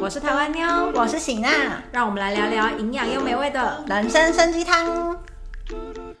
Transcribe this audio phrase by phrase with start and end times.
[0.00, 3.84] 我是台湾妞，我是喜娜，让我们来聊聊营养又美味的。
[3.86, 5.18] 人参参鸡汤。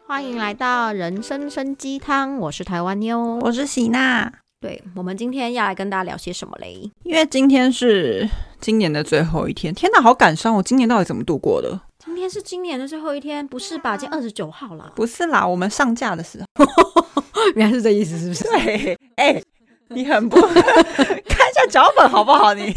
[0.06, 3.38] 欢迎来到人参参鸡汤，我是台湾妞。
[3.40, 4.30] 我是喜娜。
[4.60, 6.90] 对，我们今天要来跟大家聊些什么嘞？
[7.02, 8.28] 因为今天是
[8.60, 10.54] 今年的最后一天，天哪，好感伤！
[10.54, 11.80] 我今年到底怎么度过的？
[12.04, 13.96] 今天是今年的最后一天，不是吧？
[13.96, 14.92] 今天二十九号啦。
[14.94, 16.66] 不是啦，我们上架的时候，
[17.56, 18.44] 原来是这意思，是不是？
[18.44, 19.42] 对，哎、
[19.94, 22.54] 你很不看一下脚本好不好？
[22.54, 22.72] 你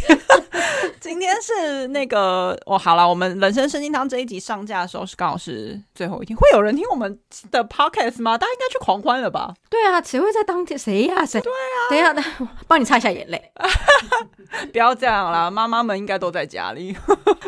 [0.99, 7.20] 今天是那个哦，好了，我们人生生鸡汤这一集上架的时候是刚好是最后一天，会有人听我们
[7.52, 8.35] 的 podcast 吗？
[8.35, 9.54] 大家应该去狂欢了吧？
[9.70, 10.77] 对啊，谁会在当天？
[10.77, 11.40] 谁呀、谁？
[11.41, 11.90] 对啊。
[11.91, 13.52] 等一下，等一下帮你擦一下眼泪。
[14.71, 16.95] 不要这样啦，妈妈们应该都在家里。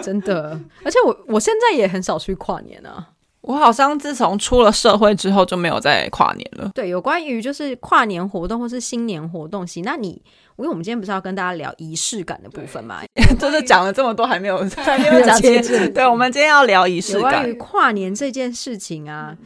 [0.03, 3.07] 真的，而且我我现在也很少去跨年啊。
[3.47, 6.71] 我好像自从出了社会之后就没有再跨年了。
[6.73, 10.09] 对，有关于就是跨年活动或是新年活动行，那你
[10.57, 13.01] 因为我们今天不是要跟大家聊仪式感的部分嘛？
[13.39, 17.67] 就是讲了这么多，还没有 还没没有有讲接住清对，我们今天要聊仪式感关于感。
[17.67, 19.37] 跨年这件事情啊，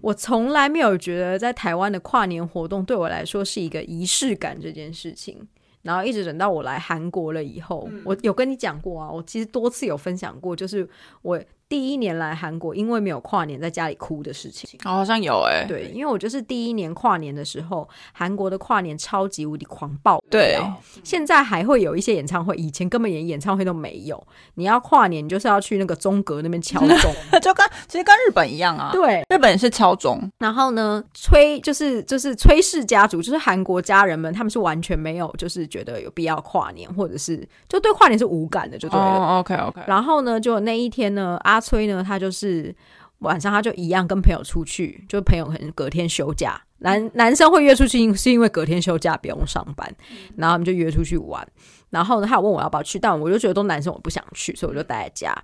[0.00, 5.46] 我从来没有觉得在台湾的跨年活动对我来说是一个仪式感这件事情。
[5.82, 10.86] 然后一直等到我来韩国了以后，我有跟你讲过啊，我其实多次有分享过，就是
[11.22, 14.78] 我第一年来韩国，因为没有跨年，在家里哭的事情。
[14.84, 20.58] 哦好像有哎、对，因为我就是第一年跨年的时候，韩国的跨年超级无敌狂暴，对，
[21.04, 24.22] 现在还会有一些演唱会，以前根本连演唱会都没有。
[24.54, 28.90] 你要跨年，你就是要去那个中阁那边敲钟， 就跟其实跟日本一样啊。
[28.92, 29.22] 对。
[29.28, 39.04] 日本也是敲钟，然后呢，崔就是就是崔氏家族，就是韩国家人们，他们是完全没有就是觉得有必要跨年，或者是就对跨年是无感的，就对了。
[39.04, 42.74] 哦，OK OK，然后呢，就那一天呢，阿崔呢，他就是
[43.20, 49.92] 晚上他就一样跟朋友出去，就朋友可能隔天休假，男男生会约出去，是因为隔天休假不用上班，
[50.36, 51.46] 然后他们就约出去玩。
[51.90, 55.34] 然后呢，他有问我要不要去，但我就觉得都男生，我不想去，所以我就待在家。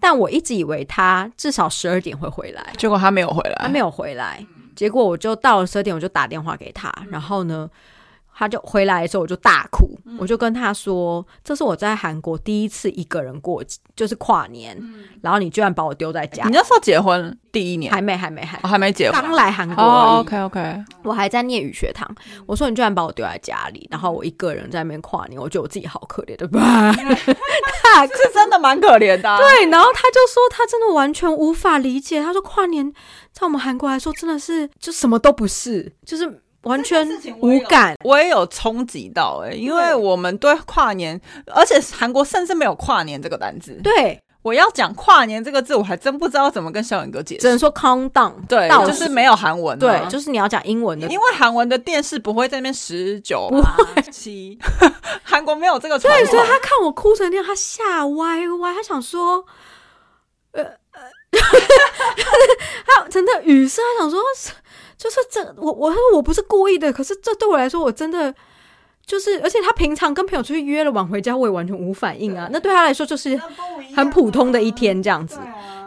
[0.00, 4.44] 但我一直以为他至少十二点会回来，结果他没有回来，他没有回来，
[4.74, 7.70] 结果我就到了十二点，我就打电话给他，然后呢，
[8.34, 13.62] 他就回来的时候我就大哭，我就跟他说，这是我在韩国第一次一个人过，
[13.94, 14.76] 就是跨年，
[15.20, 16.44] 然后你居然把我丢在家。
[16.44, 18.42] 你，那时候结婚第一年，还没还没。
[18.42, 19.20] 还哦还没结婚。
[19.20, 22.08] 刚来韩国哦，，OK OK，我还在念语学堂，
[22.46, 32.92] 我说你居然把我丢在家里，然后我一个人在那边跨年，我觉得我自己好可怜的吧，大哭是真的蛮可怜的啊、 对，然后他就说他真的完全无法理解，他说跨年
[33.32, 37.08] 在我们韩国来说真的是就什么都不是，就是完全
[37.40, 37.94] 无感。
[38.04, 41.20] 我也有冲击到哎、因为我们对跨年，
[41.54, 43.80] 而且韩国甚至没有跨年这个单字。
[43.82, 47.42] 对，我要讲跨年这个字，我还真不知道怎么跟小远哥解释。
[47.42, 53.48] 只能说 count down，对，就是没有韩文、啊，对，就是你要讲英文的，因为韩文的电视不会在那边十九
[54.10, 54.58] 七，
[55.22, 56.46] 韩国没有这个传对，所以统。
[56.46, 59.44] 他看我哭成那样，他吓歪歪，他想说，
[60.52, 61.00] 呃呃，
[62.86, 64.20] 他真的语塞，他想说，
[65.02, 68.32] 就是这我我他说我不是故意的，可是这对我来说，我真的
[69.04, 73.36] 就是，而且他平常跟朋友出去约了晚回家，我也完全无反应啊，那对他来说就是
[73.96, 75.40] 很普通的一天这样子。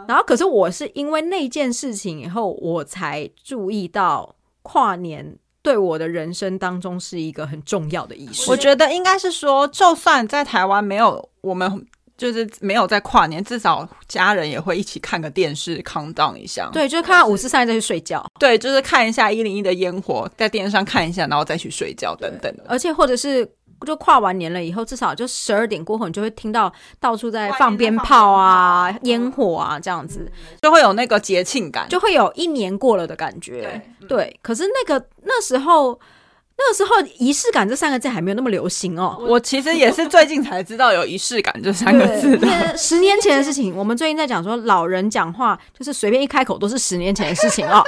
[0.06, 8.50] 然后，可是我是因为那件事情以后，我才注意到跨年对我的人生当中是一个很重要的仪式。
[8.50, 11.86] 我觉得应该是说，就算在台湾没有我们。
[12.16, 16.70] 就是没有在跨年，至少家人也会一起看个电视，count down 一下。
[16.72, 22.64] 对，就是看到五四三再去睡觉，对，就是看一下一零一的烟火，在电视上看一下，然后再去睡觉等等的。
[22.68, 23.46] 而且或者是
[23.84, 30.30] 就跨完年了以后，至少就十二点过后，你就会听到到处在放鞭炮啊、烟火啊这样子，
[30.62, 31.86] 就会有那个节庆感。
[31.88, 33.82] 就会有一年过了的感觉。
[34.08, 36.00] 对，可是那个那时候。
[36.58, 39.16] 那个时候仪式感这三个字还没有那么流行哦。
[39.28, 42.76] 我其实也是最近才知道有仪式感这三个字的。
[42.76, 47.84] 十年前的事情，我们最近在讲说老人讲话就是随便一开口都是十年前的事情哦。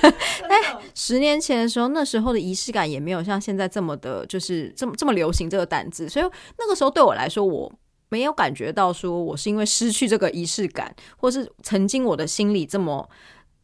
[0.48, 0.62] 但
[0.94, 6.24] 十年前的时候，那时候的仪式感也没有像现在这么的，就是这么这么流行这个单字，所以
[6.58, 7.70] 那个时候对我来说，我
[8.08, 13.06] 没有感觉到说我是因为失去这个仪式感，或是曾经我的心里这么。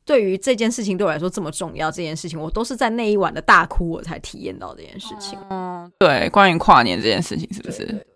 [0.05, 5.39] 对于这件事情对我来说这么重要，这件事情我都是在那一晚的大哭，我才体验到这件事情。
[5.51, 8.07] 嗯对，关于跨年这件事情，是不是？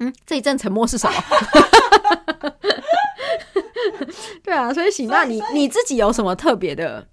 [0.00, 1.14] 嗯，这一阵沉默是什么？
[4.44, 7.06] 对啊，所以喜娜，你你自己有什么特别的？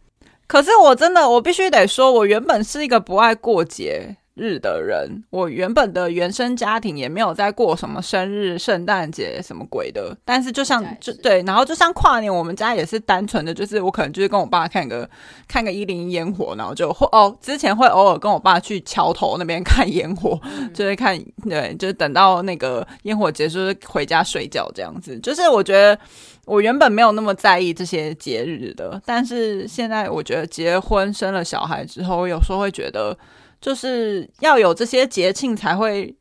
[0.48, 10.15] 可是我真的，我必须得说，我原本是一个不爱过节日的人，我原本的原生家庭也没有在过什么生日、圣诞节什么鬼的。
[10.25, 15.09] 但是就像就对，然后就像跨年，我们家也是单纯的，就是我可能就是跟我爸看个
[15.47, 20.37] 看个一零一烟火，然后就会哦，之前会偶尔跟我爸去桥头那边看烟火，
[20.73, 21.17] 就是看
[21.49, 25.17] 对，就是等到那个烟火结束回家睡觉这样子。
[25.19, 25.97] 就是我觉得
[26.43, 33.17] 我原本没有那么在意这些节日的，但是现在我觉得结婚生了小孩之后，有时候会觉得。
[33.65, 36.15] 就是要有这些节庆才会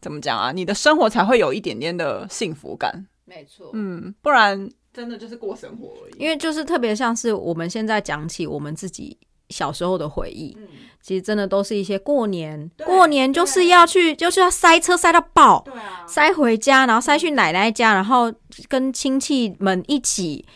[0.00, 0.50] 怎么讲啊？
[0.50, 3.06] 你的生活才会有一点点的幸福感。
[3.26, 6.14] 没错，嗯，不然真的就是过生活而已。
[6.18, 9.14] 因为就是特别像是我们现在讲起我们自己
[9.50, 10.56] 小时候的回忆，
[11.02, 18.32] 其实真的都是一些过年，过年就是要去，就是要塞车塞到爆，对啊，塞回家，然后塞去奶奶家，然后
[18.70, 20.46] 跟亲戚们一起。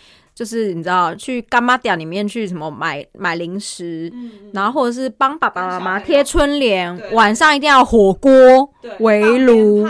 [0.41, 4.11] 就是你知道去干妈店里面去什么买买零食，
[4.55, 8.33] 然后或者是帮爸爸妈妈贴春联，晚上一定要火锅
[9.01, 9.87] 围炉，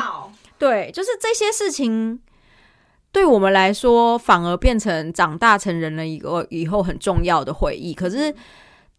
[0.58, 2.18] 对，就是这些事情，
[3.12, 8.34] 对我们来说反而变成长大成人了一个以后很重要的回忆，可是。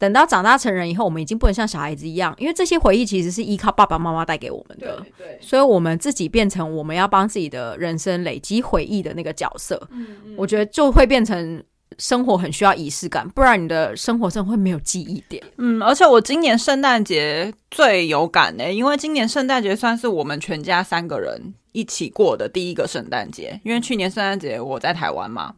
[0.02, 9.80] 等到长大成人以后，我们已经不能像小孩子一样，因为这些回忆其实是依靠爸爸妈妈带给我们的，对，所以我们自己变成我们要帮自己的人生累积回忆的那个角色。
[9.92, 11.64] 嗯嗯，我觉得就会变成
[12.00, 15.44] 生活很需要仪式感，不然你的生活上会没有记忆点。
[15.58, 25.54] 嗯，而且我今年圣诞节最有感呢，因为今年圣诞节算是我们全家三个人一起过的第一个圣诞节，因为去年圣诞节我在台湾嘛，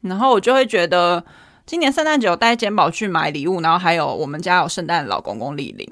[0.00, 1.24] 然后我就会觉得。
[1.66, 5.88] 今年圣诞节有带简宝去买礼物，然后还有我们家有圣诞老公公莅临。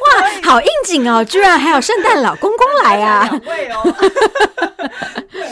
[0.00, 0.08] 哇，
[0.44, 1.24] 好应景哦！
[1.24, 3.28] 居然还有圣诞老公公来啊！
[3.42, 3.94] 两位哦，
[5.30, 5.42] 对，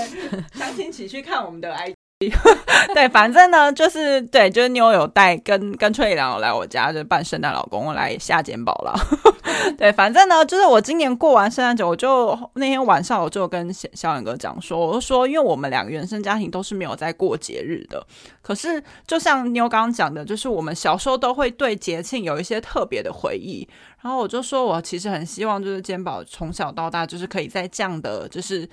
[0.56, 1.98] 详情请去看我们的 I。
[2.94, 8.93] 对，反正呢，就是对，就是妞有带跟跟翠良来我家，就扮圣诞老公来下简宝了。
[9.79, 18.05] 对，反正呢，就是我今年过完圣诞节，我就那天晚上我就跟小小远哥讲说，我就说，因为我们两个原生家庭都是没有在过节日的，
[18.43, 23.69] 可是就像妞刚刚讲的，就是我们小时候都会对节庆有一些特别的回忆。
[24.03, 28.69] 然后我就说我其实很希望，就是肩宝从小到大就是可以在这样的就是。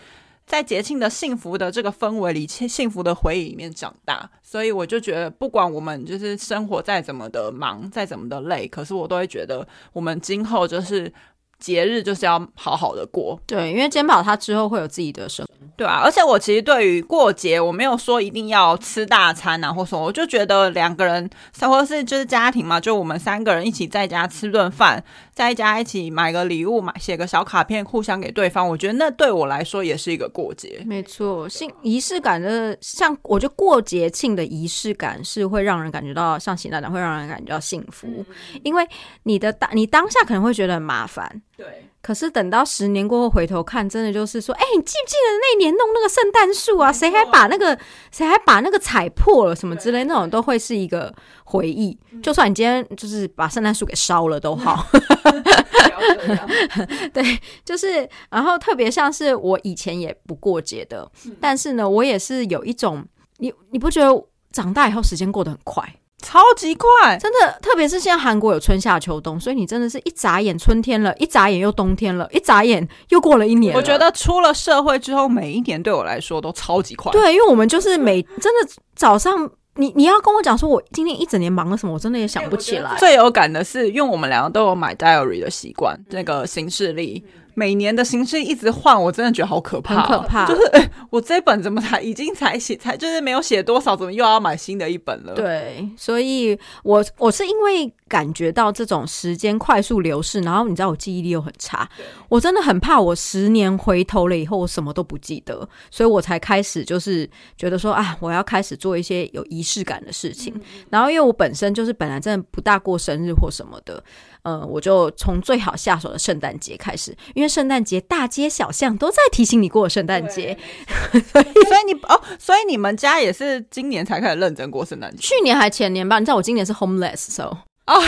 [0.46, 11.12] 在节庆的幸福的这个氛围里，幸福的回忆里面长大，所以我就觉得，不管我们就是生活再怎么的忙，再怎么的累，可是我都会觉得，我们今后就是
[11.58, 13.40] 节日就是要好好的过。
[13.48, 15.48] 对，因为肩膀他之后会有自己的生。
[15.78, 25.04] 对啊，而且我其实对于过节，我没有说一定要吃大餐啊，或什么，我就觉得两个人，或者是就是家庭嘛，就我们三个人一起在家吃顿饭，
[25.36, 30.82] 在家一起买个礼物，买写个小卡片，互相给对方，我觉得那对我来说也是一个过节。
[30.86, 38.26] 没错，性仪式感的，像我觉得过节庆的仪式感是会让人感觉到，像喜大讲会让人感觉到幸福，
[38.64, 38.88] 因为
[39.24, 41.42] 你的当你当下可能会觉得很麻烦。
[41.58, 41.90] 对。
[42.02, 46.92] 可是等到十年过后回头看，真的就是说，哎，你记不记得那年弄那个圣诞树啊？
[46.94, 47.76] 谁还把那个
[48.12, 51.12] 谁还把那个踩破了什么之类，那种都会是一个
[51.46, 51.98] 回忆。
[52.22, 54.86] 就算你今天就是把圣诞树给烧了都好。
[57.14, 57.24] 对，
[57.64, 63.06] 就是然后特别像是我以前也不过节的，但是呢，我也是有一种，
[63.38, 65.84] 你你不觉得长大以后时间过得很快？
[66.22, 73.76] 超级快，真的，特别是现在韩国有春夏秋冬，所以你真的是一眨眼春天了，一眨眼又冬天了，一眨眼又过了一年。
[73.76, 77.12] 我觉得出了社会之后，每一年对我来说都超级快。
[77.12, 82.96] 对，因为我们就是每真的早上，你你要跟我讲说，我今天一整年忙了什么，我真的也想不起来。
[82.98, 87.24] 最有感的是，因为我们两个都有买 diary 的习惯，那个行事历。
[87.58, 90.46] 每年的形式一直换，我真的觉得好可怕，很可怕。
[90.46, 95.34] 就是诶，我这本怎么才已经才写才就是没有写多少，怎么又要买新的一本了？
[95.34, 101.90] 对，所以我我是因为感觉到这种时间快速流逝，然后你知道我记忆力又很差，
[102.30, 110.54] 我真的很怕我十年回头了以后我什么都不记得，所以我才开始就是觉得说啊，我要开始做一些有仪式感的事情。
[110.90, 114.04] 然后因为我本身就是本来真的不大过生日或什么的。
[114.48, 120.56] 嗯，我就从最好下手的圣诞节开始，因为圣诞节大街小巷都在提醒你过圣诞节，
[121.12, 125.18] 所以你哦，所以你们家也是今年才开始认真过圣诞节？
[125.18, 126.20] 去年还前年吧？
[126.20, 128.02] 你知道我今年是 homeless，so 哦，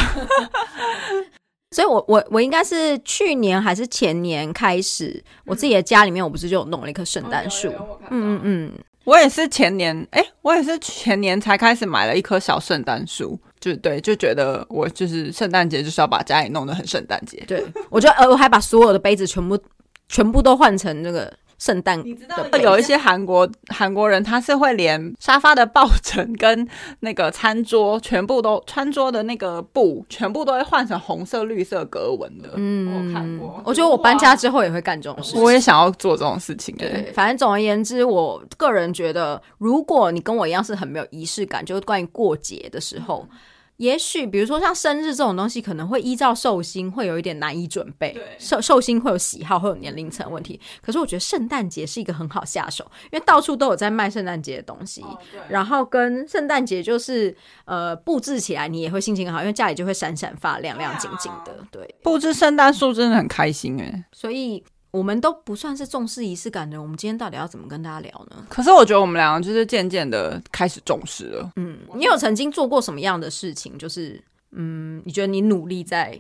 [1.71, 7.69] 所以我我我应该是去年还是前年开始，我自己的家里面我不是就弄了一棵圣诞树？
[8.09, 8.71] 嗯嗯嗯，
[9.03, 13.39] 我也是前年，哎，我也是前年才开始买了一棵小圣诞树。
[13.59, 17.43] 就对，就觉得我就是圣诞节就是要把家里弄得很圣诞节。
[17.47, 19.59] 对，我觉得呃，我还把所有的杯子全部
[20.07, 26.67] 全部都换成那个圣诞你知道的有一些韩国韩国人，他是会连沙发的抱枕跟
[26.99, 32.51] 那个餐桌全部都餐桌的那个布全部都会换成红色、绿色格纹的。
[32.55, 33.61] 嗯，我有看过。
[33.65, 35.41] 我觉得我搬家之后也会干这种事情。
[35.41, 36.75] 我也想要做这种事情。
[36.77, 43.27] 对，反正总而言之，我个人觉得，如果你跟我一样是很没有仪式感，就是关于过节的时候。
[43.77, 48.15] 也许，比如说像生日这种东西，可能会依照寿星会有一点难以准备。
[48.39, 50.59] 寿寿星会有喜好，会有年龄层问题。
[50.81, 55.05] 可是我觉得圣诞节是一个很好下手，因为到处都有在卖圣诞节的东西。
[55.49, 61.55] 然后跟圣诞节就是呃布置起来，你也会心情好，因为家里就会闪闪发亮、亮晶晶的。
[61.71, 64.05] 对，布置圣诞树真的很开心哎。
[64.11, 64.63] 所以。
[64.91, 68.45] 我们都不算是重视仪式感的，我们今天到底要怎么跟大家聊呢？
[68.49, 71.51] 可是我觉得我们两个就是渐渐的开始重视了。
[71.57, 73.77] 嗯，你有曾经做过什么样的事情？
[73.77, 76.19] 就是嗯，你觉得你努力在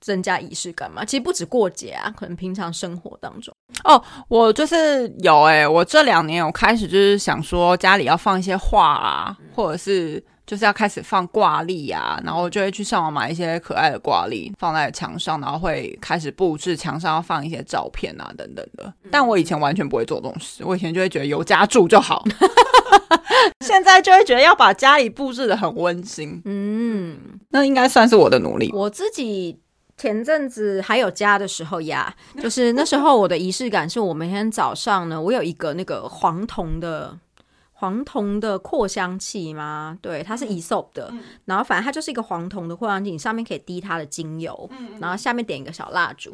[0.00, 1.04] 增加仪式感吗？
[1.04, 3.54] 其实不止过节啊，可能平常生活当中。
[3.84, 10.22] 哦，我就是有哎，我这两年我开始就是想说家里要放一些画啊，或者是。
[10.52, 18.92] 就是要开始放挂历啊，然后就会去上网买一些可爱的挂历放在墙上，然后会开始布置墙上要放一些照片啊等等的。
[19.10, 22.22] 但我以前完全不会做这种事，我以前就会觉得有家住就好，
[23.64, 26.42] 现在就会觉得要把家里布置的很温馨。
[26.44, 27.16] 嗯，
[27.48, 28.70] 那应该算是我的努力。
[28.74, 29.58] 我自己
[29.96, 37.18] 前阵子还有家的时候呀，就是那时候我的仪式感是我每天早上呢，我有一个那个黄铜的。
[37.82, 39.98] 黄铜的扩香器吗？
[40.00, 41.12] 对，它是 Esop 的，
[41.46, 44.70] 然后反正它就是一个黄铜的扩香器，你上面可以滴它的精油，
[45.00, 46.32] 然后下面点一个小蜡烛。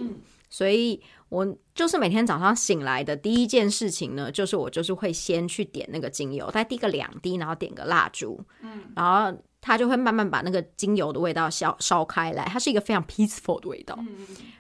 [0.51, 1.01] 所以
[1.31, 13.99] 我就是每天早上醒来的第一件事情呢，就是我就是会先去点那个精油，再滴个两滴，然后点个蜡烛，嗯，然后它就会慢慢把那个精油的味道烧烧开来，它是一个非常 peaceful 的味道。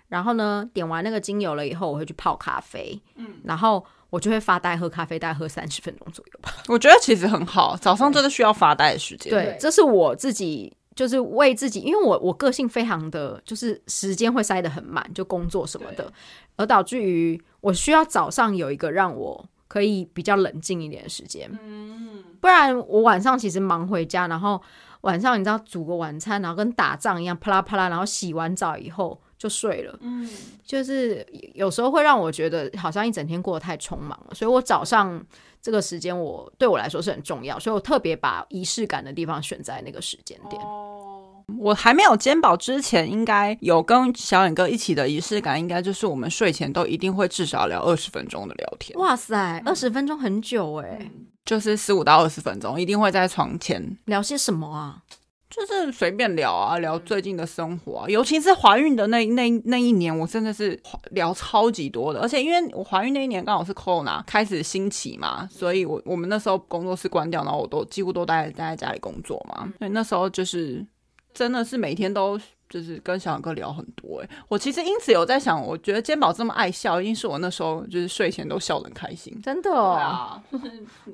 [0.08, 3.84] 然后呢，点完那个精油了以后，我会去泡咖啡，嗯，然后。
[4.10, 6.50] 我就会发呆喝咖啡，大概喝三十分钟左右吧。
[6.68, 9.30] 我觉得其实很好，早上真的需要发呆的时间。
[9.30, 16.10] 对，这是我自己，就是为自己，因为我我个性非常的，就是时间会塞得很满，就工作什么的，
[16.56, 21.50] 而导致于我需要早上有一个让我可以比较冷静一点的时间。
[21.62, 24.60] 嗯，不然我晚上其实忙回家，然后
[25.02, 29.20] 晚上你知道煮个晚餐，然后跟打仗一样啪啦啪啦，然后洗完澡以后。
[29.38, 30.28] 就睡了，嗯，
[30.64, 35.24] 就是有时候会让我觉得好像一整天过得太匆忙了，所以我早上
[35.62, 40.60] 这个时间我对我来说是很重要，所以我特别把仪式感的地方选在那个时间点。
[40.60, 48.98] 哦，我还没有肩膀之前，应该有跟小远哥一起的仪式感，应该就是我们睡前都一定会至少聊二十分钟的聊天。
[48.98, 51.10] 哇塞，二十分钟很久哎，
[51.44, 55.02] 就是十五到二十分钟，一定会在床前聊些什么啊？
[55.50, 60.78] 就是随便聊啊，聊最近的生活，啊尤其是怀孕的那那那一年，我真的是
[61.12, 62.20] 聊超级多的。
[62.20, 69.72] 而且因为我怀孕那一年刚好是 corona 开始兴起嘛，所以我我们那时候工作室关掉，然后我都几乎都待待在家里工作嘛。
[69.78, 70.84] 所以那时候就是
[71.32, 72.38] 真的是每天都
[72.68, 74.20] 就是跟小杨哥聊很多。
[74.20, 79.34] 哎，我其实因此有在想，我觉得肩膀这么爱笑，一定是我那时候就是睡前都笑得很开心。
[79.42, 80.38] 真的哦，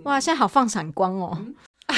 [0.03, 1.39] 哇，现在好放闪光哦。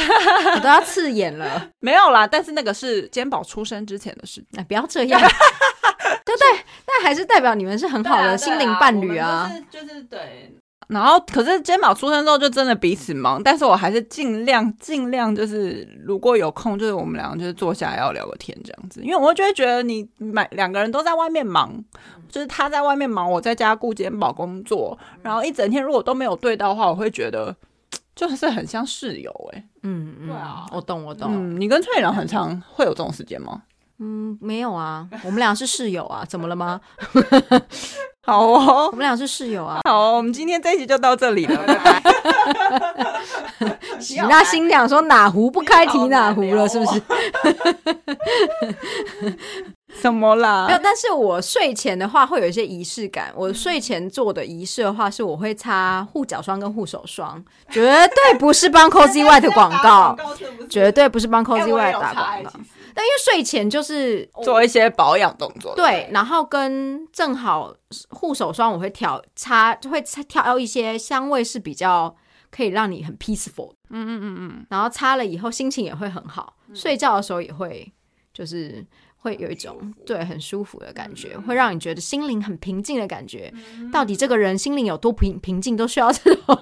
[0.55, 5.21] 我都要刺眼了，没有啦，但是那个是肩膀出生之前的事，哎，不要这样，
[6.25, 6.47] 对不对？
[6.87, 10.57] 那还是代表你们是很好的心灵伴侣啊，就是对。
[10.89, 21.75] 然后，可是肩膀出生之后就真的彼此忙，但是我还是尽量尽量就是，如果有空，就是我们两个就是坐下来要聊个天这样子，因为我就会觉得你买两个人都在外面忙，
[22.29, 27.57] 就是他在外面忙，我在家顾肩膀工作，然后一整天如果都没有对到的话，我会觉得。
[28.17, 31.29] 就是很像室友哎，嗯嗯，对啊，我懂我懂。
[31.31, 33.63] 嗯，你跟翠良很长会有这种时间吗？
[33.99, 36.81] 嗯，没有啊，我们俩是室友啊，怎么了吗？
[38.27, 39.81] 好哦，我们俩是室友啊。
[39.85, 41.65] 好，我们今天这一集就到这里了。
[44.29, 47.01] 那新娘说哪壶不开提哪壶了，是不是？
[50.01, 50.67] 什么啦？
[50.67, 53.33] 没有，但是我睡前的话会有一些仪式感。
[53.35, 60.17] 我睡前做的仪式的话，是我会擦护脚霜跟护手霜，绝对不是帮 Cozy White 的广告，
[60.69, 62.51] 绝对不是帮 Cozy White 打广告。
[62.95, 67.75] 但因为睡前就是做一些保养动作，对，然后跟正好
[68.11, 72.15] 护手霜我会调擦，会挑一些香味是比较
[72.51, 77.93] 可以让你很 peaceful，嗯嗯嗯嗯，然后擦了以后心情也会很好，睡觉的时候也会
[78.33, 78.85] 就是。
[79.27, 83.53] 会有一种对很舒服的感觉，会让你觉得心灵很平静的感觉。
[83.93, 86.57] 到底这个人心灵有多平平静，都需要这种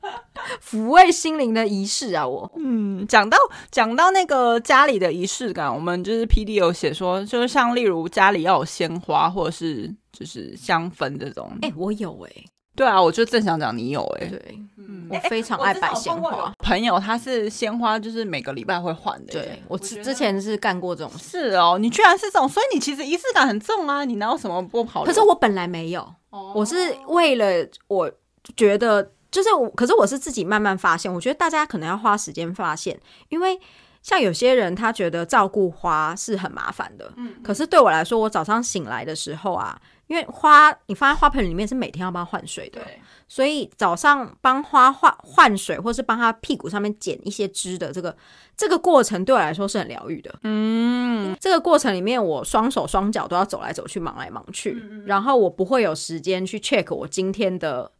[0.62, 2.28] 抚慰心灵的仪式啊！
[2.28, 3.38] 我嗯，讲到
[3.70, 11.50] 讲到那个家里的仪式感，我们就是 P D 有写说，就是像例如家里要有鲜花或者是就是香氛这种。
[11.62, 12.44] 哎，我有哎。
[12.80, 15.06] 对啊，我就正想讲你有哎、对，嗯。
[15.10, 16.50] 我非常爱摆鲜花。
[16.60, 19.32] 朋友他是鲜花，就是每个礼拜会换的。
[19.34, 25.04] 对我之之前是干过这种事，是哦，你居然是这种，所以你其实仪式感很重啊，你哪有什么不好？
[25.04, 28.10] 可是我本来没有，哦我是为了我
[28.56, 33.60] 觉得，就是我，可是我是自己慢慢发现，我觉得大家可能要花时间发现，因为
[34.00, 39.76] 像有些人他觉得照顾花是很麻烦的，嗯，可是对我来说，我早上醒来的时候啊，
[40.10, 48.16] 因为花你放在花盆里面是每天要帮它换水的，对，所以早上帮花换换水，或是帮它屁股上面剪一些枝的这个
[48.56, 50.34] 这个过程，对我来说是很疗愈的。
[50.42, 55.04] 嗯，这个过程里面，我双手双脚都要走来走去，忙来忙去，嗯。
[55.06, 57.92] 然后我不会有时间去 check 我今天的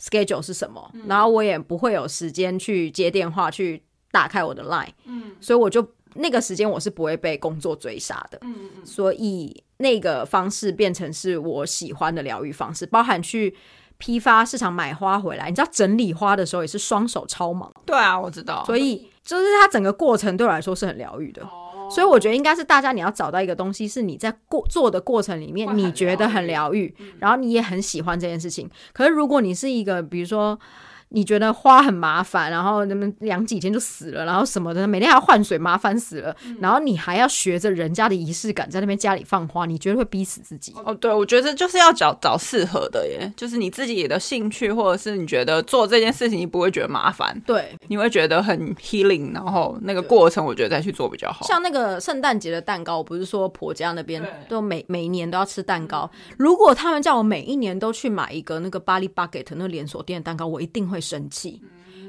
[0.00, 1.04] schedule 是什么，嗯。
[1.06, 3.80] 然后我也不会有时间去接电话，去
[4.10, 5.80] 打开我的 line，嗯，所以我就
[6.14, 13.54] 那个时间我是不会被工作追杀的，嗯嗯，所以那个方式变成是我喜欢的疗愈方式，包含去。
[13.96, 18.64] 批发市场买花回来，你知道整理花的时候也是双手超忙，对啊，我知道。
[18.66, 21.40] 所以就是它整个过程对我来说是很疗愈的。
[21.88, 28.68] 所以我觉得应该是大家你要找到一个东西，是你在过做的过程里面你觉得很疗愈，然后你也很喜欢这件事情。
[28.92, 30.58] 可是如果你是一个比如说。
[31.14, 36.34] 你觉得花很麻烦，然后那么养几天就死了，然后什么的，每天还要换水，麻烦死了。
[36.60, 40.74] 然后你还要学着人家的仪式感，在那边家里放花，你觉得会逼死自己？
[40.84, 51.46] 哦，对，我觉得就是要找找适合的耶，就是你自己的兴趣，或者是你觉得做这件事情你不会觉得麻烦，对，你会觉得很 healing，然后那个过程我觉得再去做比较好。
[51.46, 56.10] 像那个圣诞节的蛋糕，我不是说婆家那边都每每一年都要吃蛋糕。
[56.36, 61.62] 如果他们叫我每一年都去买一个那个巴黎 Bucket 那个连锁店的蛋糕，我一定会生气。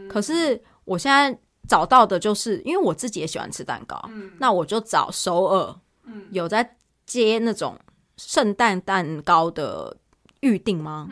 [0.10, 1.38] 可是我现在
[1.68, 4.00] 找到的就是，因为我自己也喜欢吃蛋糕，
[4.40, 5.76] 那我就找首尔，
[6.32, 7.78] 有在接那种
[8.18, 9.98] 圣诞蛋糕的
[10.42, 11.10] 预定吗？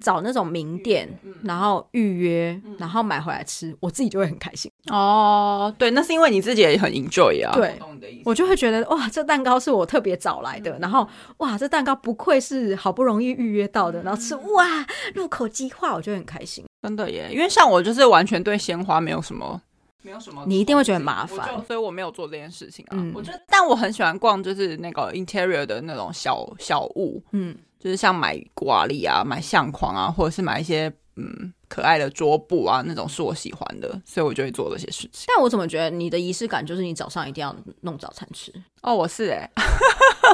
[0.00, 1.08] 找那种名店，
[1.42, 4.70] 然后预约，然后买回来吃，我自己就会很开心。
[4.90, 7.52] 哦，对，那是因为你自己也很 enjoy 啊。
[7.54, 8.22] 对我懂你的意思。
[8.24, 11.06] 我就会觉得哇，这蛋糕是我特别找来的，然后
[11.38, 16.64] 哇，这蛋糕不愧是好不容易预约到的，然后吃哇，入口即化，我就很开心。
[16.82, 19.60] 真的耶，因为像我就是完全对鲜花没有什么。
[20.02, 22.92] 没有什么，你一定会觉得很麻烦所以我没有做这件事情啊。
[22.92, 35.26] 嗯我觉得，但我很喜欢逛，就是那个 interior 的那种小小物，嗯，就是像买挂历啊、买相框啊，或者是买一些嗯可爱的桌布啊，那种是我喜欢的，所以我就会做这些事情。
[35.26, 38.50] 但我怎么觉得你的仪式感就是你早上一定要弄早餐吃？
[38.80, 39.50] 哦，我是哎、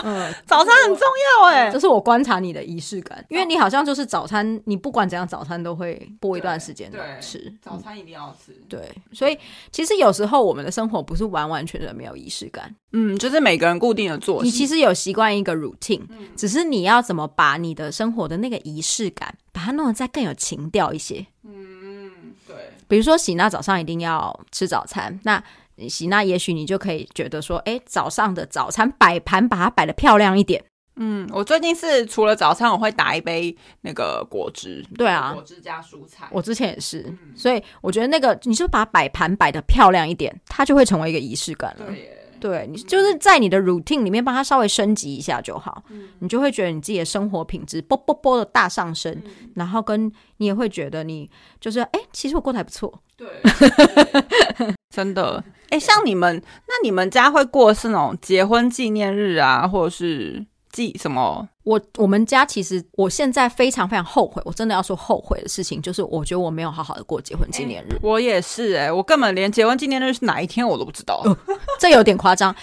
[0.05, 1.03] 嗯， 早餐很重
[1.41, 7.53] 要哎、这是我观察你的仪式感，因为你好像就是早餐，你不管怎样早餐都会播一段时间对吃。
[7.61, 8.53] 早餐一定要吃。
[8.69, 9.39] 对，所以
[9.71, 14.47] 其实有时候我们的生活不是完完全全没有仪式感，嗯，就是每个人固定的作息。
[14.47, 16.03] 你其实有习惯一个 routine，、
[16.37, 21.27] 只是你要怎么把你的生活的那个仪式感，把它弄得再更有情调一些。
[21.45, 22.11] 嗯，
[22.47, 22.57] 对，
[22.89, 25.43] 比如说喜娜早上一定要吃早餐，那
[25.89, 30.65] 喜娜也许你就可以觉得说，哎，早上的早餐摆盘把它摆的漂亮一点。
[30.97, 34.85] 嗯，我最近是除了早餐，我会打一杯那个果汁。
[34.97, 36.27] 对啊果汁加蔬菜。
[36.31, 41.87] 我之前也是，所以我觉得那个你就把摆盘摆的漂亮一点，它就会成为一个仪式感了。
[41.87, 42.23] 对。
[42.39, 45.83] 对你就是在你的 routine 里面帮它稍微升级一下就好，
[46.19, 49.23] 你就会觉得你自己的生活品质啵啵啵的大上升，
[49.55, 53.03] 然后跟你也会觉得你就是哎、其实我过得还不错。
[53.17, 53.27] 对，
[54.97, 55.45] 真的。
[55.69, 61.47] 哎、像你们，那你们家会过是那种结婚纪念日啊，或者是纪什么？
[61.67, 71.21] 我我们家其实我现在非常非常后悔，我真的要说后悔的事情，就是我觉得我没有好好的过结婚纪念日，我也是哎、我根本连结婚纪念日是哪一天我都不知道。
[71.81, 72.55] 这有点夸张。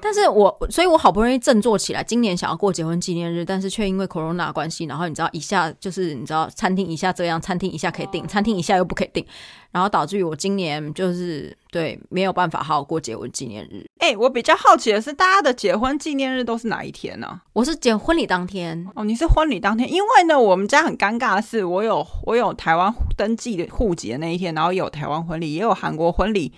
[0.00, 9.26] 但是我所以，我好不容易振作起来，今年想要过结婚纪念日，但是却因为 corona 关系，然后你知道一下就是你知道餐厅一下这样，餐厅一下可以订，餐厅一下又不可以订，
[9.72, 13.84] 然后导致于我今年就是对没有办法好好过结婚纪念日。
[13.98, 26.52] 哎、我比较好奇的是，大家的结婚纪念日都是哪一天呢、我是结婚礼当天，哦，你是婚礼当天，因为呢，我们家很尴尬的是，我有我有台湾登记的户籍的那一天，然后也有台湾婚礼，也有韩国婚礼，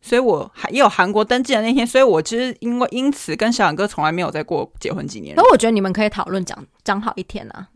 [0.00, 5.42] 所以我还也有韩国登记的那天，所以我其实因为因此跟小杨哥从来没有再过结婚纪念日可。
[5.50, 7.66] 我觉得你们可以讨论讲讲好一天啊。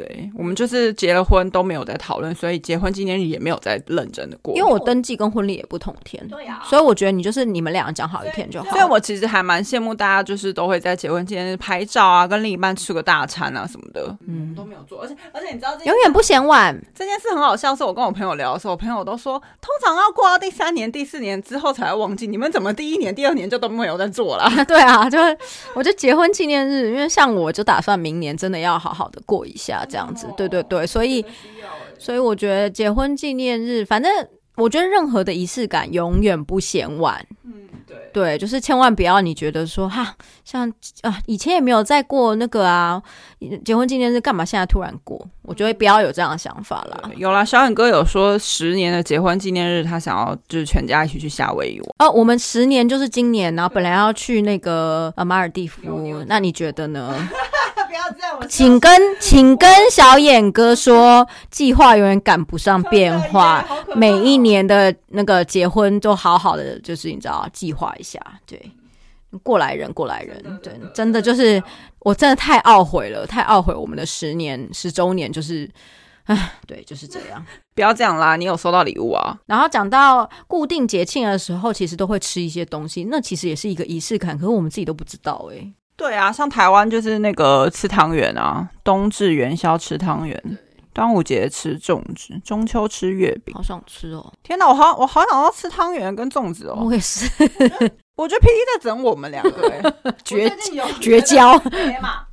[0.00, 4.54] 对，我们就是结了婚都没有在讨论，所以结婚纪念日也没有在认真的过。
[4.56, 8.70] 因为我登记跟婚礼也不同天，对呀、所以我觉得你就是你们两个讲好一天就好。
[8.70, 15.02] 所以我其实还蛮羡慕大家，就是都会在结婚纪念日拍照啊，跟另一半吃个大餐啊什么的，嗯，都没有做。
[15.02, 16.74] 而且而且你知道这永远不嫌晚。
[16.94, 22.26] 这件事很好笑，是我跟我朋友聊的时候，我朋友都说，通常要过到第三年、第四年之后才会忘记。
[22.26, 24.48] 你们怎么第一年、第二年就都没有在做了？
[24.66, 25.36] 对啊，就是
[25.74, 31.24] 我就结婚纪念日，因为像我就打算明年真的要好好的过一下，这样子，对对对，所以
[31.98, 34.10] 所以我觉得结婚纪念日，反正
[34.56, 37.26] 我觉得任何的仪式感永远不嫌晚。
[37.44, 37.52] 嗯，
[37.86, 40.72] 对，对，就是千万不要你觉得说哈，像
[41.02, 43.02] 啊以前也没有再过那个啊
[43.64, 45.26] 结婚纪念日，干嘛现在突然过？
[45.42, 47.10] 我觉得不要有这样的想法啦。
[47.16, 51.88] 有啦，小远哥有说十年的结婚纪念日，他想要就是全家一起去夏威夷玩。
[51.98, 55.80] 哦，我们十年就是今年，然后本来要去那个呃马尔蒂夫，
[56.26, 57.28] 那你觉得呢？
[58.48, 68.60] 请跟请跟小眼哥说，计划永远赶不上变化，每一年的那个结婚都好好的，就是你知道计划一下，对，
[69.42, 71.62] 过来人过来人，对，真的就是
[72.00, 75.70] 我真的太懊悔了，太懊悔我们的十年十周年，就是，
[76.24, 77.44] 唉，对，就是这样。
[77.74, 79.38] 不要这样啦，你有收到礼物啊？
[79.46, 90.58] 然后讲到固定节庆的时候，其实都会吃一些东西，那其实也是一个仪式感，可是我们自己都不知道哎、对啊，像台湾就是那个吃汤圆啊，冬至元宵吃汤圆，
[90.94, 93.54] 端午节吃粽子，中秋吃月饼。
[93.54, 96.80] 好想吃哦，天哪，我好我好想要吃汤圆跟粽子哦！
[96.82, 97.28] 我也是
[98.20, 101.58] 我觉得 P D 在整我们两个、欸， 绝有绝交。
[102.02, 102.26] 嘛，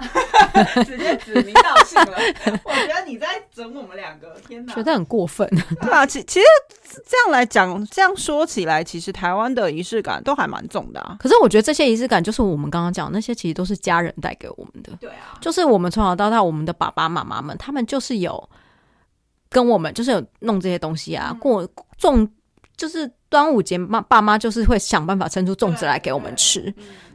[0.84, 2.17] 直接指名道姓了。
[2.65, 4.73] 我觉得你在整我们两个，天哪！
[4.73, 5.47] 觉得很过分。
[5.82, 6.45] 对啊，其其实
[7.08, 11.15] 这样来讲，这样说起来，其实台湾的仪式感都还蛮重的啊。
[11.21, 14.91] 可是我觉得这些仪式感，就是我们刚刚讲那些，其实都是家人带给我们的。
[15.00, 18.50] 对啊，就是我们从小到大，我们的爸爸妈妈们，他们就是有
[19.50, 21.65] 跟我们，就是有弄这些东西啊，过
[21.97, 22.30] 重，
[22.76, 26.73] 就是端午节，妈爸妈就是会想办法生出粽子来给我们吃。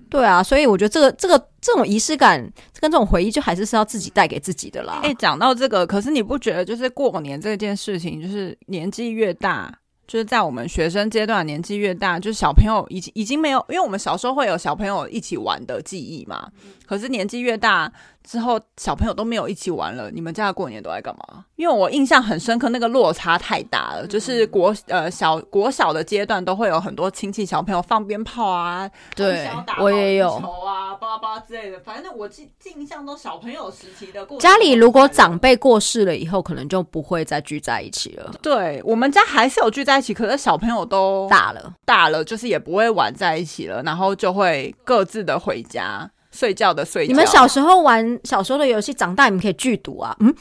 [0.09, 2.39] 对啊，所以我觉得这个这个这种仪式感
[2.79, 5.01] 跟这种回忆，就还是是要自己带给自己的啦。
[5.03, 9.75] 哎、讲到这个，可是你不觉得就是过年这件事情，就是年纪越大，
[10.07, 16.47] 就是在我们学生阶段年纪越大，就是小朋友已经已经没有，因为我们小时候会有小朋友一起玩的记忆嘛。
[16.87, 17.91] 可是年纪越大
[18.23, 20.11] 之后，小朋友都没有一起玩了。
[20.11, 21.45] 你们家的过年都在干嘛？
[21.57, 24.07] 因为我印象很深刻，那个落差太大了。
[24.07, 30.29] 就是国呃小国小的阶段，都会有很多亲戚小朋友放鞭炮啊，对我也有。
[30.41, 31.79] 球啊，巴拉巴拉之类的。
[31.81, 41.75] 反正我记记印象中小朋友时期的过家里如果长辈过世了以后，可能就不会再聚在一起了，对我们家还是有聚在一起，可是小朋友都大了。
[41.85, 47.09] 大了，就是也不会玩在一起了，然后就会各自的回家睡觉的睡觉。
[47.09, 50.17] 你们小时候玩小时候的游戏，长大你们可以剧毒啊？
[50.21, 50.35] 嗯，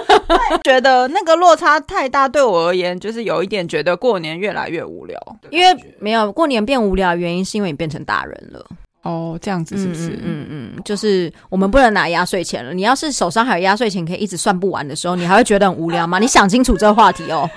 [0.64, 5.18] 觉得那个落差太大，对我而言就是有一点觉得过年越来越无聊。
[5.50, 8.64] 因为没有过年变无聊的原因，是因为你变成大人了。
[9.02, 10.08] 哦，这样子是不是？
[10.08, 12.74] 嗯嗯嗯嗯，就是我们不能拿压岁钱了。
[12.74, 16.18] 你要是手上还有压岁钱，可以一直算不完的时候，你还会觉得很无聊吗？
[16.18, 17.48] 你想清楚这个话题哦。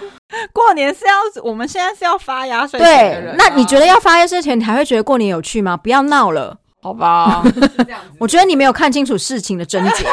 [0.53, 5.75] 过年是要我们现在是要发压岁钱的对那你觉得要发压岁钱，你还会觉得过年有趣吗？
[5.75, 6.57] 不要闹了。
[6.82, 7.44] 好吧？
[8.20, 10.06] 我觉得你没有看清楚事情的症结。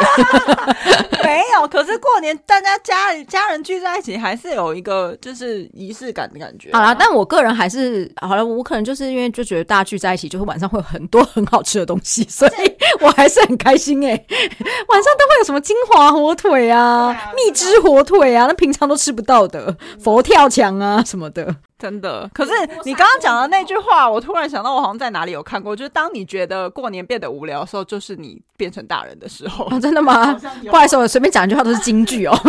[1.25, 21.57] 没有，可是过年大家家里家人聚在一起，还是有一个就是仪式感的感觉、好啦，但我个人还是好了，我可能就是因为就觉得大家聚在一起，就是晚上会有很多很好吃的东西，所以 我还是很开心哎、晚上都会有什么金华火腿啊、啊蜜汁火腿啊，那平常都吃不到的，佛跳墙啊什么的。
[21.79, 22.51] 真的，可是
[22.85, 29.67] 你刚刚讲的那句话，我突然想到，我好像在哪里有看过，就是当你觉得过年变得无聊的时候，就是你变成大人的时候。
[29.71, 30.35] 哦，真的吗？
[30.69, 32.37] 不好意思，我随便讲一句话都是京剧哦。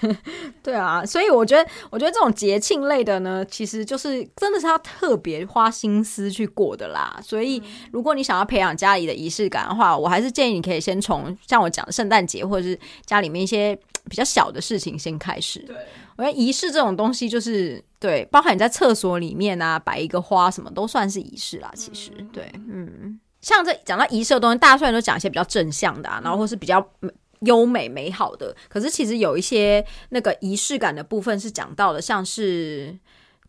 [0.62, 7.18] 对啊，所以我觉得，我觉得这种节庆类的呢，其实就是真的是要特别花心思去过的啦。
[7.22, 13.78] 所以，如果你想要培养家里的仪式感的话，我还是建议你可以先从像我讲的圣诞节或者是家里面一些
[14.10, 15.60] 比较小的事情先开始。
[15.60, 15.76] 对，
[16.16, 21.70] 我觉得仪式这种东西，就是对，包含你在厕所里面啊摆一个花，什么都算是仪式啦。
[21.76, 27.10] 其实，对，嗯，像这讲到仪式的东西，大家虽然都讲一些比较正向的、啊，然后或是比较嗯
[27.42, 32.94] 优美美好的，可是其实有一些那个仪式感的部分是讲到的，像是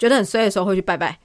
[0.02, 1.16] 觉得很衰的时候会去拜拜，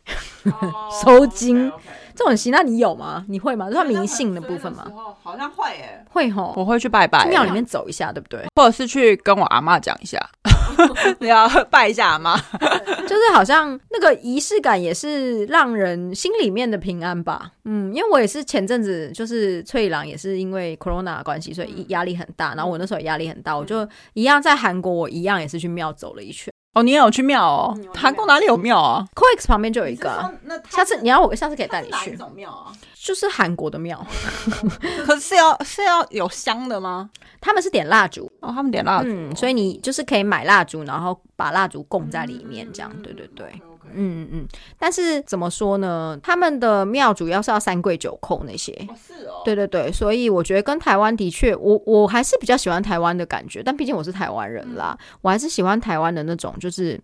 [1.02, 1.72] 收金
[2.14, 3.24] 这种习，那你有吗？
[3.26, 3.68] 你会吗？
[3.70, 4.84] 这算迷信的部分吗？？
[5.22, 8.44] 好像会耶，会吼，我会去拜拜去，庙里面走一下，对不对？
[8.54, 10.20] 或者是去跟我阿妈讲一下，
[11.20, 12.36] 你要拜一下阿妈。
[13.08, 17.50] 就是好像那个仪式感也是让人心里面的平安吧。
[17.64, 22.54] 嗯，因为我也是前阵子就是翠郎也是因为 corona 的关系，所以压力很大。
[22.54, 26.52] 然后我那时候也压力很大，我就一样在韩国，我一样也是去庙走了一圈。
[26.76, 27.78] 哦，你也有去庙哦？
[27.94, 32.70] 韩国哪里有庙啊？COEX 旁边就有一个啊、那下次你要我下次可以带你去，种庙啊？
[33.02, 34.04] 就是韩国的庙，
[35.06, 37.08] 可是是要是要有香的吗？
[37.40, 43.46] 他们是点蜡烛，哦，他们点蜡烛，嗯，所以你就是可以买蜡烛，然后把蜡烛供在里面，这样，对对对。
[43.94, 44.49] 嗯嗯嗯。
[44.79, 46.18] 但是怎么说呢？
[46.22, 48.72] 他们的庙主要是要三跪九叩那些。
[48.96, 49.42] 是哦。
[49.44, 53.62] 对对对，所以我觉得跟台湾的确，我我还是比较喜欢台湾的感觉。
[53.62, 57.01] 但毕竟我是台湾人啦，我还是喜欢台湾的那种，就是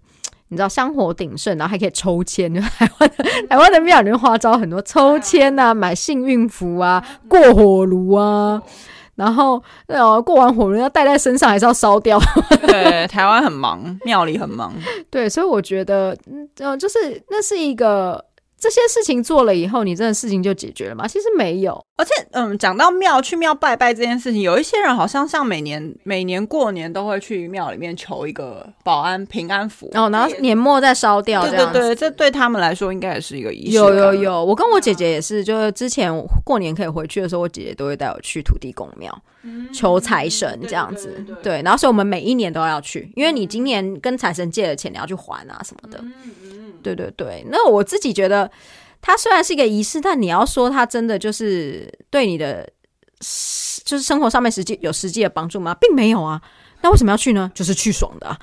[0.48, 2.52] 你知道香火鼎盛，然后还可以抽签。
[2.52, 3.10] 台湾
[3.48, 8.62] 台湾的庙里面花招很多，抽签啊，买幸运符啊，过火炉啊。
[9.16, 12.18] 然后，呃，过完火炉要带在身上，还是要烧掉？
[12.66, 14.72] 对，台湾很忙，庙里很忙。
[15.10, 16.16] 对，所以我觉得，
[16.58, 18.24] 嗯，就是那是一个。
[18.62, 21.04] 这些事情做了以后，你真的事情就解决了吗？
[21.08, 21.84] 其实没有。
[21.96, 31.42] 而且，嗯，讲到庙去庙拜拜这件事情，有一些人好像像每年每年过年都会去庙里面求一个保安平安符，哦，然后年末再烧掉。
[31.42, 33.72] 对对对，这对他们来说应该也是一个仪式。
[33.72, 36.12] 有有有，我跟我姐姐也是，就是之前
[36.44, 39.12] 过年可以回去的时候，我姐姐都会带我去土地公庙
[39.74, 41.24] 求财神这样子。
[41.42, 46.00] 对，然后所以我们每一年都要去，因为你今年跟财神借了钱，你要去还啊什么的。
[46.82, 48.50] 对对对，那我自己觉得，
[49.00, 52.68] 它虽然是一个仪式，但你要说它真的就是对你的，
[53.84, 55.74] 就是生活上面实际有实际的帮助吗？
[55.80, 56.42] 并没有啊。
[56.82, 57.50] 那为什么要去呢？
[57.54, 58.36] 就是去爽的，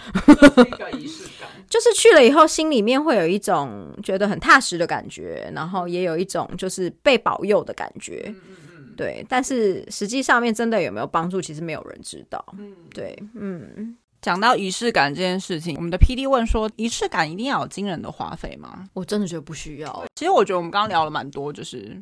[0.65, 8.23] 一个仪式感，就是去了以后心里面会有一种觉得很踏实的感觉，然后也有一种就是被保佑的感觉。
[8.27, 9.25] 嗯嗯嗯，对。
[9.27, 12.43] 但是实际上面真的有没有帮助，其实没有人知道。
[12.57, 13.97] 嗯，对，嗯。
[14.21, 18.89] 讲到仪式感这件事情，我们的 P D 问说：仪式感一定要有惊人的花费吗？
[18.93, 20.05] 我真的觉得不需要。
[20.15, 22.01] 其实我觉得我们刚刚聊了蛮多，就是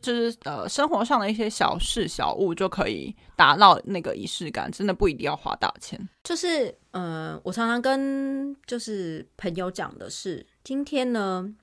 [0.00, 6.08] 就是呃生活上的一些小事小物就可以达到那个仪式感，真的不一定要花大钱。
[6.24, 11.54] 就是呃，我常常跟就是朋友讲的是，今天呢。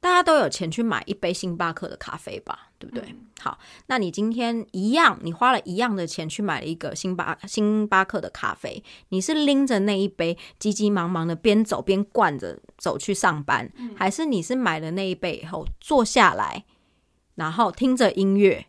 [0.00, 3.14] 大家都有钱去买一杯星巴克的咖啡吧，对不对？
[3.40, 16.64] 好，那你今天一样，你花了一样的钱去买了一个星巴星巴克的咖啡，你是拎着那一杯急急忙忙的边走边灌着走去上班，还是你是买了那一杯以后坐下来，
[17.34, 18.66] 然后听着音乐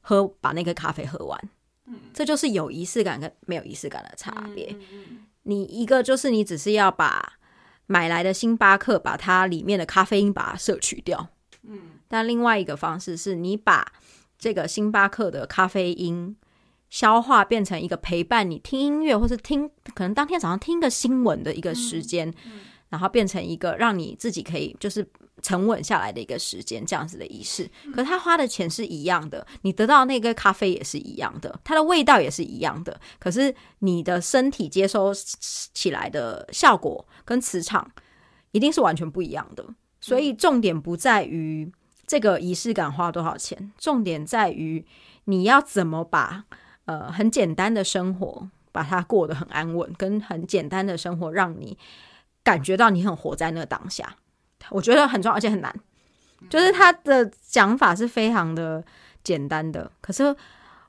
[0.00, 1.50] 喝把那个咖啡喝完？
[2.12, 4.76] 这就是有仪式感跟没有仪式感的差别。
[5.42, 7.34] 你一个就是你只是要把。
[7.86, 11.28] 买来的星巴克，把它里面的咖啡因把它摄取掉。
[11.64, 13.92] 嗯，但另外一个方式是你把
[14.38, 16.36] 这个星巴克的咖啡因
[16.90, 22.32] 消化，变成一个陪伴你听音乐，或是听可能当天早上听个新闻的一个时间，
[22.88, 25.04] 然后变成一个让你自己可以就是。
[25.42, 37.90] 沉稳下来的一个时间，这样子的仪式，可他花的钱是一样的，你得到那个咖啡也是一样的，它的味道也是一样的，可是你的身体接收起来的效果跟磁场
[38.52, 39.66] 一定是完全不一样的。
[40.00, 41.70] 所以重点不在于
[42.06, 44.84] 这个仪式感花多少钱，重点在于
[45.24, 46.44] 你要怎么把
[46.84, 51.78] 呃很简单的生活把它过得很安稳，跟很简单的生活让你
[52.42, 54.16] 感觉到你很活在那个当下。
[54.70, 55.74] 我觉得很重要，而且很难。
[56.50, 58.84] 就是他的讲法是非常的
[59.22, 60.34] 简单的，可是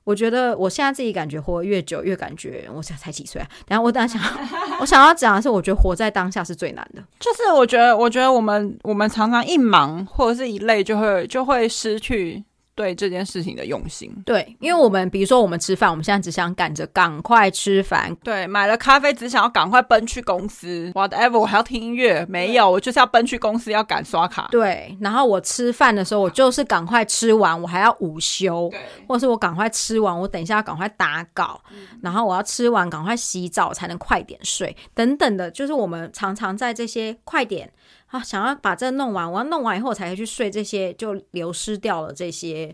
[0.05, 3.47] 我觉得我现在自己感觉活越久越感觉，我才才几岁啊？
[3.67, 4.47] 然后我等下想，
[4.79, 7.03] 我想要讲的是，我觉得活在当下是最难的。
[7.19, 12.43] 就是我觉得，我觉得我们我们常常一忙或者是一累，就会就会失去。
[12.75, 31.61] 对这件事情的用心，对，因为我们比如说我们吃饭，我们现在只想赶着赶快吃饭，对，买了咖啡只想要赶快奔去公司，whatever，我还要听音乐，没有，我就是要奔去公司要赶刷卡，对，然后我吃饭的时候，我就是赶快吃完，我还要午休，对，或者是我赶快吃完，我等一下要赶快打稿，
[32.01, 37.71] 然后我要吃完赶快洗澡才能快点睡，等等的，就是我们常常在这些快点。
[38.07, 42.13] 啊，想要把这弄完，我要弄完以后才可以去睡，这些就流失掉了。
[42.13, 42.73] 这些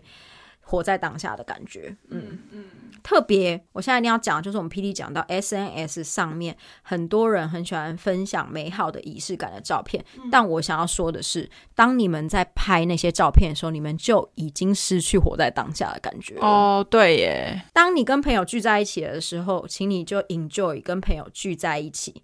[0.60, 2.64] 活在当下的感觉，嗯嗯，
[3.02, 16.86] 特别，我现在一定要讲，就是我们 P D 讲到 S N S 上面，很多人很喜欢分享美好的仪式感的照片，但我想要说的是，当你们在拍那些照片的时候，你们就已经失去活在当下的感觉哦。
[16.88, 22.22] 对耶，当你跟朋友聚在一起的时候，请你就 enjoy 跟朋友聚在一起。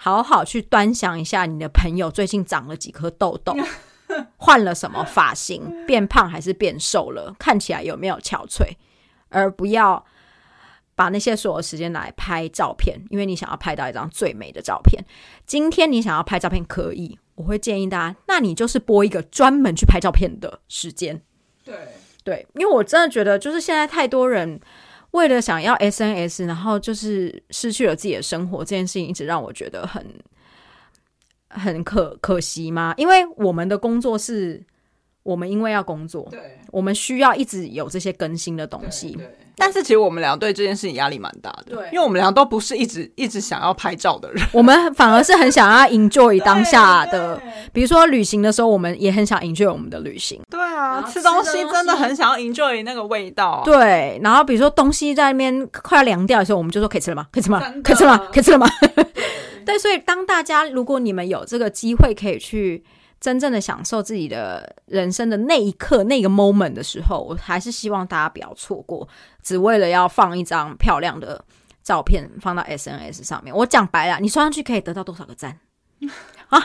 [0.00, 3.52] 好好去端详一下你的朋友最近长了几颗痘痘，
[4.38, 8.76] 换了什么发型，变胖还是变瘦了，看起来有没有憔悴，
[9.28, 10.06] 而不要
[10.94, 15.04] 把那些所有时间拿来拍照片，因为你想要拍到一张最美的照片。
[15.44, 21.20] 今天你想要拍照片可以，我会建议大家，那你就是播一个专门去拍照片的时间。
[21.64, 21.74] 对
[22.22, 24.60] 对，因为我真的觉得，就是现在太多人。
[25.12, 30.04] 为了想要 SNS，然后就是失去了自己的生活，这件事情一直让我觉得很
[31.48, 32.94] 很可可惜吗？
[32.96, 34.62] 因为我们的工作是，
[35.22, 39.16] 我们因为要工作，对，我们需要一直有这些更新的东西，
[39.58, 44.42] 但是其实我们俩对这件事情压力蛮大的，对因为我们俩都不是一直一直想要拍照的人。
[44.52, 47.40] 我们反而是很想要 enjoy 当下的，
[47.72, 50.40] 比如说旅行的时候，我们也很想 enjoy 我们的旅行。
[50.48, 53.62] 对啊吃东西真的很想要 enjoy 那个味道啊。
[53.64, 57.26] 对，然后比如说东西在那边快要凉掉的时候，我们就说可以吃了吗？
[57.32, 58.24] 可以吃吗可以吃了吗？
[58.32, 58.68] 可以吃了吗？
[59.66, 62.82] 对，所以当大家如果你们有这个机会可以去
[63.20, 69.08] 真正的享受自己的人生的那一刻、那个 moment 的时候，我还是希望大家不要错过，
[69.42, 71.44] 只为了要放一张漂亮的
[71.82, 73.54] 照片放到 SNS 上面。
[73.54, 75.58] 我讲白了，你刷上去可以得到多少个赞？
[76.48, 76.58] 啊！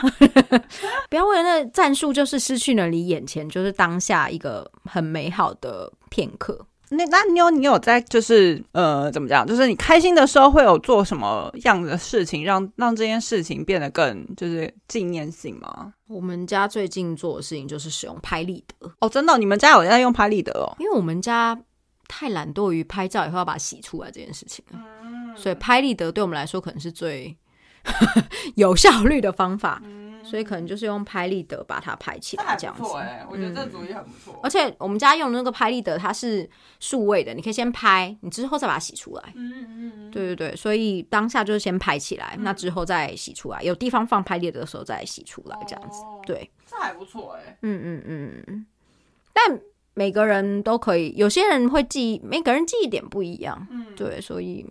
[1.10, 6.66] 不要为了那战术，就是失去了你眼前就是当下一个很美好的片刻。
[6.96, 9.46] 那那妞，你有在就是呃怎么讲？
[9.46, 15.92] 就是你开心的时候会有做什么样的事情，让让这件事情变得更就是纪念性吗？
[16.08, 20.74] 我们家最近做的事情就是使用拍立得，哦，真的哦、你们家有在用拍立得哦？
[20.78, 21.58] 因为我们家
[22.06, 24.78] 太懒惰于拍照以后要把它洗出来这件事情了，
[25.36, 27.36] 所以拍立得对我们来说可能是最
[28.56, 29.82] 有效率的方法，
[30.24, 32.82] 所以可能就是用拍立得把它拍起来这样子。
[32.96, 36.48] 哎，我觉得这主意很不错而且我们家用的那个拍立得，它是
[36.80, 39.22] 数位的，你可以先拍，你之后再把它洗出来。
[39.34, 43.62] 嗯嗯嗯，对对对，所以当下就是先拍起来，那之后再洗出来。
[43.62, 46.02] 有地方放拍立得的时候再洗出来，这样子。
[46.02, 47.58] 哦对，这还不错哎。
[47.62, 48.66] 嗯嗯嗯嗯。
[49.32, 49.60] 但
[49.94, 53.66] 每个人都可以，有些人会记，每个人记忆点不一样。
[53.70, 54.66] 嗯，对，所以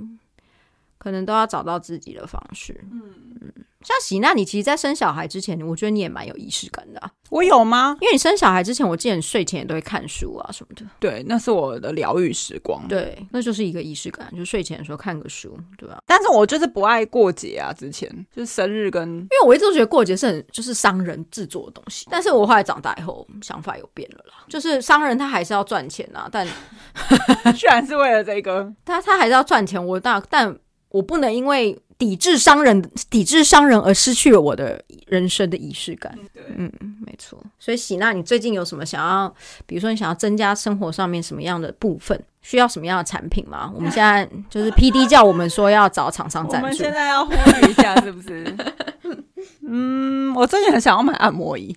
[1.04, 2.74] 可能都要找到自己的方式。
[2.92, 3.52] 嗯，
[3.84, 7.98] 像喜娜，你其实，在生小孩之前，我觉得你也蛮有仪式感的、啊，我有吗？
[8.00, 10.86] 因为你生小孩之前，我记得你睡前也都会看书啊什么的。
[11.00, 12.88] 对，那是我的疗愈时光。
[12.88, 26.48] 对，那就是一个仪式感，就睡前的时候看个书，对吧、但是我就是不爱过节啊，之前就是生日跟因为我一直都觉得过节是很就是商人制作的东西，但是我后来长大以后想法有变了啦，就是商人他还是要赚钱啊，但
[27.58, 30.56] 居然是为了这个，他他还是要赚钱，我但但
[30.94, 32.80] 我不能因为抵制商人
[33.10, 36.16] 抵制商人而失去了我的人生的仪式感。
[36.32, 36.72] 对嗯，
[37.04, 37.42] 没错。
[37.58, 39.34] 所以喜娜，你最近有什么想要，
[39.66, 43.72] 比如说你想要增加生活上面什么样的部分，需要什么样的产品吗？
[43.76, 48.56] 我们现在就是 P D 叫我们说要找厂商赞助我们现，在要呼吁一下，是不是？
[49.66, 51.76] 嗯，我最近很想要买按摩椅，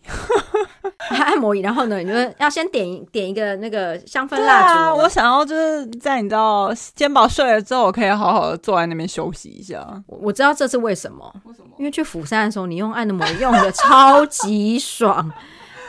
[1.11, 4.79] 按摩椅，然后呢，你就要先点一点一个那个香氛蜡烛。
[4.81, 9.87] 啊，我想要就是在你知道肩膀睡了之后，我可以好好的坐在那边休息一下。
[10.07, 11.69] 我我知道这是为什么，为什么？
[11.79, 15.31] 因为去釜山的时候，你用按摩椅用的超级爽。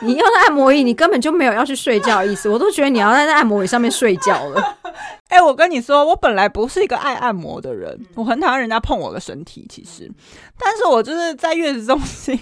[0.00, 4.76] 你用那按摩椅，你根本就没有要去睡觉的意思，我都觉得你要在那按摩椅上面睡觉了。
[5.28, 10.10] 哎、我跟你说，我本来不是一个爱按摩的人，我很讨厌人家碰我的身体，其实，
[10.58, 12.38] 但是我就是在月子中心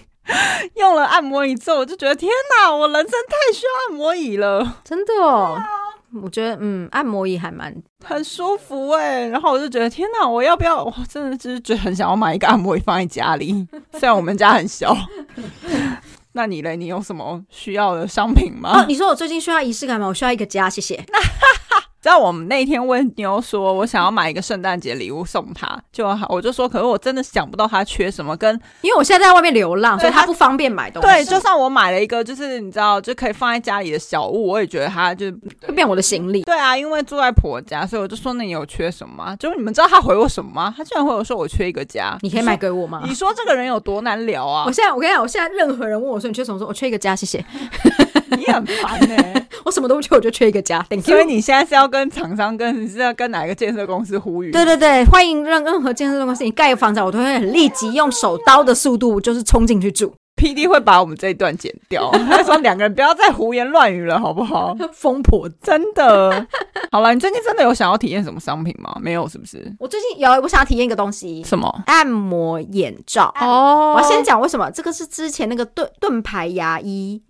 [0.75, 5.61] 用了按摩椅之后，我就觉得天哪，我人生太需要按摩椅了，真的哦，
[6.23, 10.85] 我觉得嗯，按摩椅还蛮很舒服哎、然后我就觉得天哪，我要不要？
[10.85, 14.97] 我真的就是觉得很想要买一个按摩椅放在家里，虽然我们家很小。
[16.37, 16.77] 那你嘞？
[16.77, 18.83] 你有什么需要的商品吗？
[18.83, 18.85] 哦。
[18.87, 20.07] 你说我最近需要仪式感吗？
[20.07, 21.03] 我需要一个家，谢谢。
[22.07, 35.33] 知道我们那天问妞说，我想要买一个圣诞节礼物送她，就好，我就说，可是我真的想不到她缺什么，跟因为我现在在外面流浪，所以他不方便买东西，对，就算我买了一个，就是你知道，就可以放在家里的小物，我也觉得它就
[35.67, 36.43] 会变我的行李。
[36.43, 39.35] 对啊，因为住在婆家，所以我就说那你有缺什么吗？
[39.35, 40.73] 结果你们知道他回我什么吗？
[40.77, 43.03] 他居然回我说我缺一个家，你可以买给我吗？
[43.05, 44.71] 你说这个人有多难聊啊我？
[44.71, 47.45] 现在我跟你讲，我现在任何人问我说你缺什么，我说我缺一个家，谢谢。
[48.37, 49.17] 你很烦呢、
[49.65, 51.25] 我什么都不缺，我就缺一个家所以。
[51.27, 54.53] 你现在是要跟厂商跟你是要跟哪一个建设公司呼吁？
[54.53, 60.15] 对对对，欢迎任任何建设公司，你盖个房子，我都会很立即用手刀的速度，就是冲进去住。
[60.37, 62.11] ，P D 会把我们这一段剪掉。
[62.31, 64.77] 他说两个人不要再胡言乱语了，好不好？
[64.93, 66.47] 疯婆，真的。
[66.93, 68.97] 好了，你最近真的有想要体验什么商品吗？
[69.01, 69.75] 没有，是不是？
[69.81, 71.83] 我最近有，我想要体验一个东西，什么？
[71.87, 73.35] 按摩眼罩。
[73.41, 77.21] 哦我要先讲为什么，这个是之前那个盾盾牌牙医，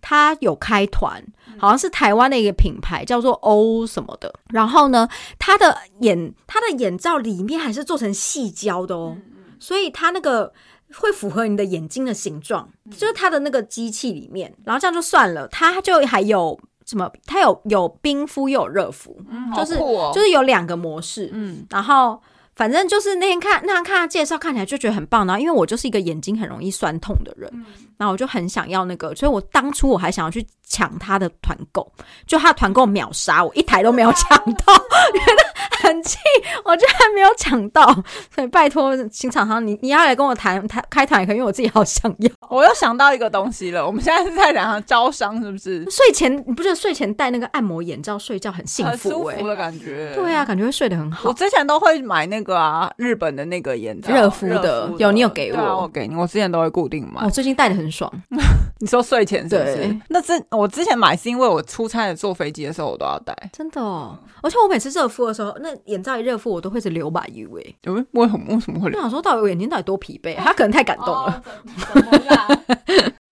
[0.00, 1.22] 它有开团，
[1.58, 4.32] 好像是台湾的一个品牌，叫做欧什么的。
[4.50, 9.16] 然后呢，他的眼他的眼罩里面还是做成细胶的哦，
[9.58, 10.52] 所以他那个
[10.94, 14.54] 会符合你的眼睛的形状，就是它的那个机器里面。
[14.64, 17.10] 然后这样就算了，它就还有什么？
[17.26, 19.20] 它有有冰敷又有热敷，
[19.56, 19.76] 就是
[20.14, 21.28] 就是有两个模式。
[21.32, 22.22] 嗯，然后
[22.54, 25.26] 反正就是那天看那天看他介绍，看起来就觉得很棒。
[25.26, 31.90] 然后因为我就是一个眼睛很容易酸痛的人，然后我就很想要那个，所以我当初我还想要去抢他的团购，
[32.26, 34.74] 就他的团购秒杀我，一台都没有抢到，
[35.14, 36.18] 觉得很气，
[36.64, 37.86] 我居然没有抢到，
[38.34, 42.30] 所以拜托新厂商，你你要来跟我谈谈开团也可以，因为我自己好想要。
[42.48, 45.84] 我又想到一个东西了，我们现在是在两个招商，是不是？
[45.90, 50.12] 睡前你不觉得睡前戴那个按摩眼罩睡觉很幸很福哎、舒服的感觉。
[50.14, 51.34] 对啊，感觉会睡得很好我。
[51.34, 57.24] 之前都会买那个啊，日本的那个眼罩，热敷的有你有给我我给你，我之前都会固定买。
[57.24, 58.10] 我最近戴的很爽，
[58.80, 60.00] 你说睡前是不是？
[60.08, 63.34] 那之我之前买是因为我出差的坐飞机的时候我都要戴。
[63.52, 64.18] 真的哦。
[64.42, 67.74] 而且我每次热敷的时候，那眼罩一热敷，我都会是流把油哎。
[67.82, 70.36] 有为什么为什么会我想说，到底我眼睛到底多疲惫？
[70.36, 71.42] 他可能太感动了。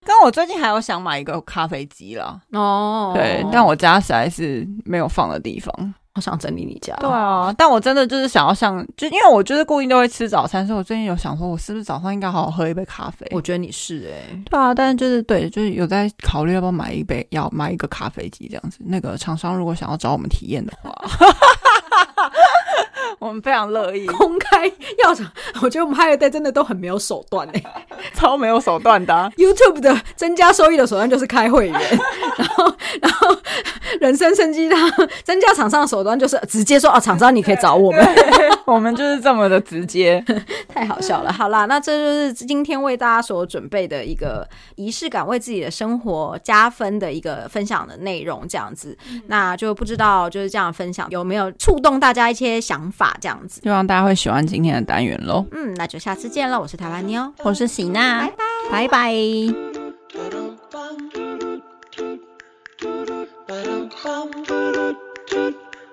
[0.06, 5.94] 但 我最近还有想买一个咖啡机啦，哦，对，但我家实在是没有放的地方。
[6.14, 6.94] 好想整理你家。
[7.00, 13.26] 对啊，但我真的就是想要像，就因为我就是固定都会吃早餐，所以我最近有想说，我是不是早上应该好好喝一杯咖啡？
[13.32, 18.78] 我觉得你是哎、对啊，但是就是对，就是有在考虑要不要买一杯，要买一个咖啡机这样子。
[18.84, 20.94] 那个厂商如果想要找我们体验的话，
[23.18, 24.66] 我们非常乐意，公开
[25.02, 25.24] 要找，
[25.62, 27.62] 我觉得我们 Higher Day 真的都很没有手段哎、
[28.14, 31.80] 超没有手段的啊、 YouTube 的增加收益的手段就是开会员，
[32.36, 33.36] 然后然后
[34.00, 34.90] 人生生鸡汤
[35.22, 38.06] 增加厂商的手段就是直接说哦，厂商你可以找我们，
[38.66, 40.24] 我们就是这么的直接。
[40.68, 41.32] 太好笑了。
[41.32, 48.96] 好啦，那这就是今天为大家所准备的一个仪式感，为自己的生活加分的一个分享的内容，这样子。
[49.28, 55.44] 那就不知道就是这样分享有没有触动大家一些想法这样子，希望大家会喜欢今天的单元喽。
[55.52, 56.58] 嗯，那就下次见喽。
[56.60, 58.26] 我是台湾妞，我是喜娜，
[58.70, 59.14] 拜拜，拜拜。